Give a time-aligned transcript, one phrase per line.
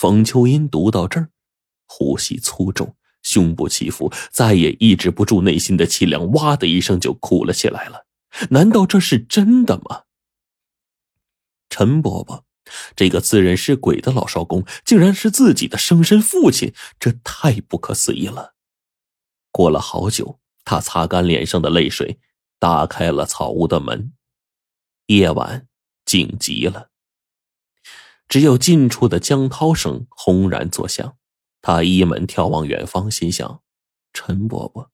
[0.00, 1.28] 冯秋英读到这儿，
[1.84, 8.06] 呼吸粗重，胸部起伏，再也抑制不住内心的凄凉，哇的一声就哭了起来了。
[8.48, 10.04] 难道这是真的吗？
[11.68, 12.46] 陈伯伯，
[12.96, 18.54] 这个自认是鬼的老少公，竟然是自己的生身父亲，这太不可思议了。
[19.50, 22.18] 过了好久，他擦干脸上的泪水，
[22.58, 24.14] 打开了草屋的门。
[25.08, 25.66] 夜晚
[26.06, 26.89] 静极了。
[28.30, 31.16] 只有近处的江涛声轰然作响，
[31.60, 33.60] 他一门眺望远方，心想
[34.14, 34.92] ：“陈伯伯，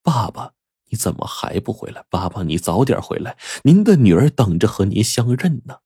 [0.00, 0.52] 爸爸，
[0.88, 2.04] 你怎么还不回来？
[2.08, 5.78] 爸爸，你早点回来，您的女儿等着和您相认呢。”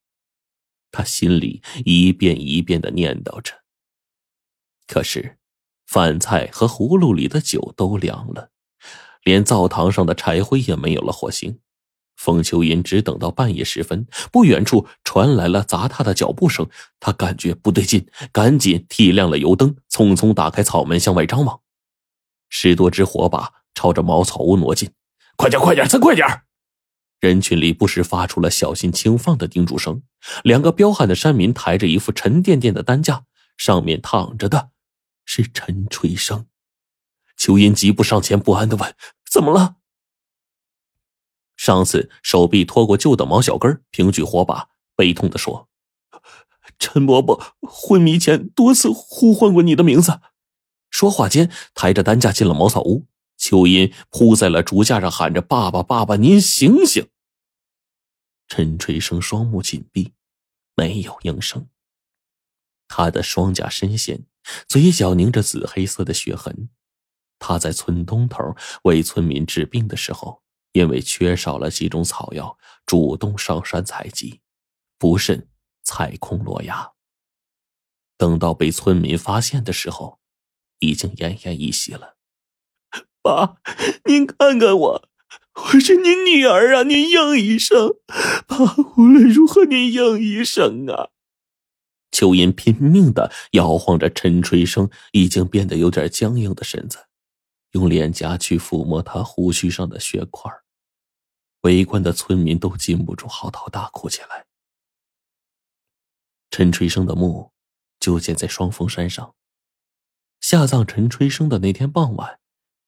[0.93, 3.63] 他心里一遍一遍的念叨着。
[4.87, 5.39] 可是，
[5.87, 8.51] 饭菜和葫芦里的酒都凉了，
[9.23, 11.59] 连灶堂上的柴灰也没有了火星。
[12.23, 16.69] 冯秋银只等到半夜时分，不远处传来了砸踏的脚步声，
[17.01, 21.61] 他感觉不对劲，赶紧提亮了油灯，匆匆打开草门向外张望。
[22.49, 24.89] 十多只火把朝着茅草屋挪进，
[25.37, 26.43] 快点，快点，再快点！
[27.19, 30.03] 人群里不时发出了小心轻放的叮嘱声。
[30.45, 33.25] 两个彪悍的山民抬着一副沉甸甸的担架，
[33.57, 34.71] 上面躺着的
[35.25, 36.47] 是陈吹生。
[37.37, 38.95] 秋音急步上前，不安的问
[39.29, 39.75] ：“怎么了？”
[41.63, 45.69] 上次手臂拖过旧的毛小根，平举火把，悲痛的说
[46.77, 50.21] ：“陈伯伯昏迷前多次呼唤过你的名字。”
[50.91, 53.07] 说话间，抬着担架进了茅草屋。
[53.37, 57.09] 秋音扑在了竹架上，喊着：“爸爸，爸爸，您醒醒！”
[58.49, 60.15] 陈吹生双目紧闭，
[60.75, 61.69] 没有应声。
[62.89, 64.27] 他的双颊深陷，
[64.67, 66.71] 嘴角凝着紫黑色的血痕。
[67.39, 70.42] 他在村东头为村民治病的时候。
[70.73, 74.41] 因为缺少了几种草药，主动上山采集，
[74.99, 75.49] 不慎
[75.83, 76.93] 踩空落崖。
[78.17, 80.21] 等到被村民发现的时候，
[80.79, 82.17] 已经奄奄一息了。
[83.21, 83.57] 爸，
[84.05, 85.09] 您看看我，
[85.55, 86.83] 我是您女儿啊！
[86.83, 87.97] 您应一声，
[88.47, 88.57] 爸，
[88.97, 91.11] 无论如何您应一声啊！
[92.11, 97.07] 秋音拼命的摇晃着陈吹生已经变得有点僵硬的身子，
[97.73, 100.53] 用脸颊去抚摸他胡须上的血块
[101.63, 104.47] 围观的村民都禁不住嚎啕大哭起来。
[106.51, 107.51] 陈春生的墓
[107.99, 109.35] 就建在双峰山上。
[110.41, 112.41] 下葬陈春生的那天傍晚，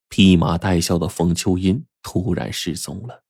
[0.09, 3.23] 披麻戴孝的冯秋英突然失踪了。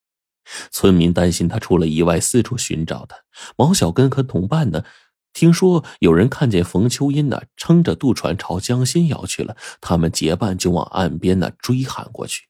[0.72, 3.16] 村民担心他出了意外，四处寻找他。
[3.56, 4.84] 毛小根和同伴呢，
[5.32, 9.56] 听说有人看见冯秋英呢，撑着渡船朝江心摇去了。
[9.80, 12.48] 他们结伴就往岸边呢追喊过去。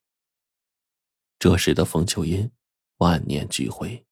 [1.38, 2.52] 这时的冯秋英。
[3.06, 4.04] 万念俱灰，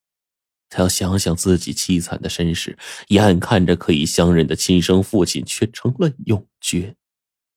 [0.69, 2.77] 他要想想自己凄惨的身世，
[3.07, 6.95] 眼看着可以相认的亲生父亲却成了永诀，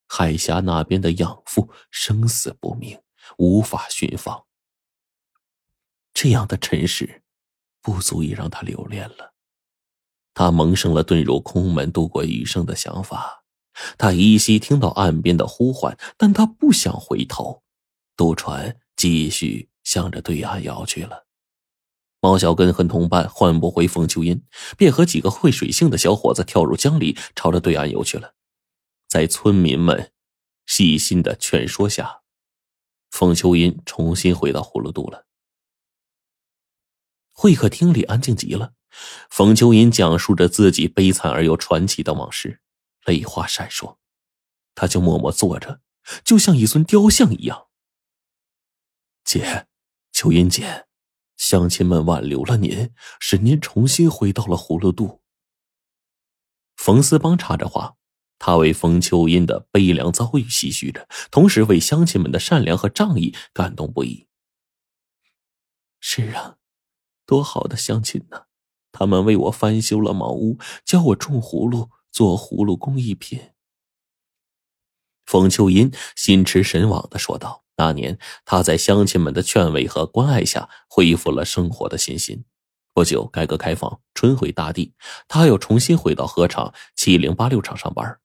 [0.08, 2.98] 海峡那边的养父生死不明，
[3.36, 4.46] 无法寻访。
[6.14, 7.22] 这样的尘世，
[7.82, 9.34] 不足以让他留恋了。
[10.32, 13.44] 他萌生了遁入空门、度过余生的想法。
[13.98, 17.62] 他依稀听到岸边的呼唤，但他不想回头。
[18.16, 19.68] 渡船继续。
[19.86, 21.25] 向着对岸摇去了。
[22.26, 24.42] 毛小根和同伴换不回冯秋英，
[24.76, 28.34] 便和几个会水性的小伙子跳入江里，朝着对岸游去了。
[29.06, 30.12] 在村民们
[30.66, 32.22] 细心的劝说下，
[33.12, 35.28] 冯秋英重新回到葫芦渡了。
[37.30, 38.72] 会客厅里安静极了，
[39.30, 42.60] 冯秋英讲述着自己悲惨而又传奇的往事，
[43.04, 43.98] 泪花闪烁，
[44.74, 45.80] 他就默默坐着，
[46.24, 47.68] 就像一尊雕像一样。
[49.22, 49.68] 姐。
[50.12, 50.85] 秋英姐，
[51.36, 55.22] 乡亲们挽留了您，使您重新回到了葫芦渡。
[56.76, 57.96] 冯思邦插着话，
[58.38, 64.26] 他为冯秋英的悲凉遭遇唏嘘着，同时为乡亲们的善良和仗义感动不已。
[66.00, 66.56] 是啊，
[67.24, 68.44] 多好的乡亲呢！
[68.92, 73.52] 他们为我翻修了茅屋，教我种葫芦，做葫芦工艺品。
[75.26, 77.64] 冯秋英心驰神往的说道。
[77.78, 82.44] 那年，他在乡亲们的劝慰和关爱下，恢复了生活的信心。
[82.94, 84.94] 不久，改革开放，春回大地，
[85.28, 88.18] 他又重新回到河厂七零八六厂上班。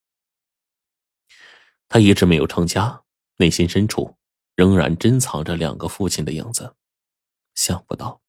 [1.90, 3.02] 他一直没有成家，
[3.36, 4.16] 内心深处
[4.56, 6.76] 仍然珍藏着两个父亲的影子。
[7.54, 8.22] 想不到，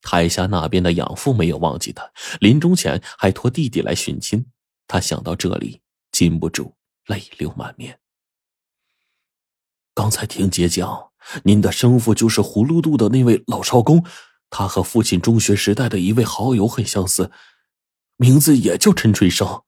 [0.00, 2.10] 海峡那边的养父没有忘记他，
[2.40, 4.46] 临终前还托弟弟来寻亲。
[4.88, 6.74] 他想到这里，禁不住
[7.04, 7.98] 泪流满面。
[10.02, 11.12] 刚才听姐讲，
[11.44, 14.04] 您的生父就是葫芦渡的那位老少公，
[14.50, 17.30] 他和父亲中学时代的一位好友很相似，
[18.16, 19.62] 名字也叫陈春生。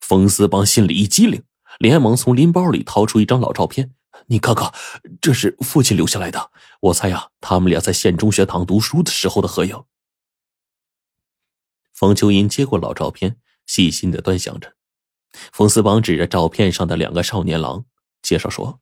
[0.00, 1.44] 冯思邦心里一激灵，
[1.78, 3.92] 连忙从拎包里掏出一张老照片
[4.28, 4.72] ：“你看看，
[5.20, 6.50] 这是父亲留下来的。
[6.80, 9.84] 我猜呀，他们俩在县中学堂读书的时候的合影。”
[11.92, 14.72] 冯秋英接过老照片，细心的端详着。
[15.52, 17.84] 冯思邦指着照片上的两个少年郎，
[18.22, 18.80] 介绍说：“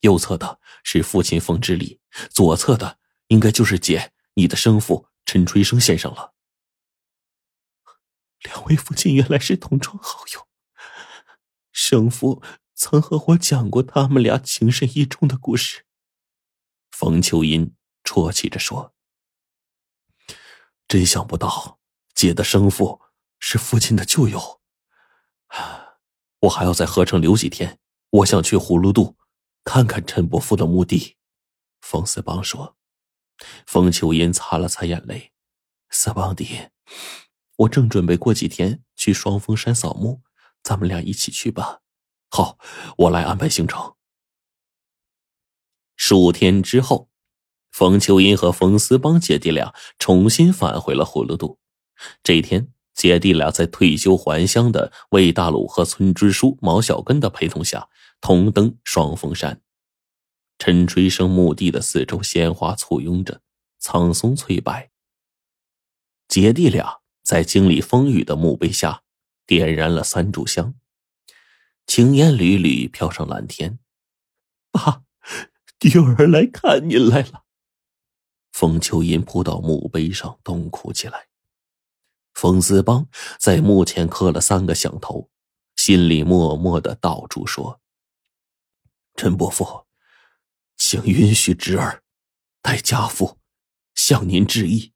[0.00, 2.00] 右侧的是父亲冯之礼，
[2.30, 2.98] 左侧的
[3.28, 6.34] 应该就是姐你的生父陈春生先生了。”
[8.44, 10.46] 两位父亲原来是同窗好友，
[11.72, 12.42] 生父
[12.74, 15.84] 曾和我讲过他们俩情深意重的故事。
[16.92, 17.74] 冯秋英
[18.04, 18.94] 啜泣着说
[20.86, 21.80] ：“真想不到，
[22.14, 23.00] 姐的生父
[23.40, 24.60] 是父亲的旧友。
[26.42, 27.80] 我还要在河城留几天，
[28.10, 29.16] 我想去葫芦渡
[29.64, 31.16] 看看陈伯父的墓地。”
[31.80, 32.76] 冯思邦说。
[33.66, 35.32] 冯秋英擦了擦眼泪
[35.90, 36.70] ：“思邦弟。”
[37.58, 40.22] 我正准备过几天去双峰山扫墓，
[40.62, 41.80] 咱们俩一起去吧。
[42.30, 42.58] 好，
[42.96, 43.94] 我来安排行程。
[45.96, 47.10] 数天之后，
[47.70, 51.58] 冯秋英和冯思邦姐弟俩重新返回了葫芦渡。
[52.22, 57.88] 这一天，姐弟俩在退休还乡的魏大鲁和村支书毛小根的陪同下，
[58.20, 59.60] 同登双峰山。
[60.58, 63.42] 陈吹生墓地的四周，鲜花簇拥着，
[63.78, 64.88] 苍松翠柏。
[66.28, 66.98] 姐弟俩。
[67.24, 69.02] 在经历风雨的墓碑下，
[69.44, 70.74] 点燃了三炷香，
[71.86, 73.78] 青烟缕缕飘上蓝天。
[74.72, 75.02] 爸，
[75.82, 77.44] 女儿来看您来了。
[78.50, 81.28] 冯秋银扑到墓碑上，痛哭起来。
[82.32, 83.06] 冯思邦
[83.38, 85.28] 在墓前磕了三个响头，
[85.76, 87.82] 心里默默的道出说
[89.18, 89.88] ：“陈伯父，
[90.76, 92.04] 请允许侄儿
[92.62, 93.40] 代家父
[93.96, 94.94] 向您致意。”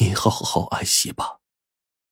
[0.00, 1.41] 您好好安息吧。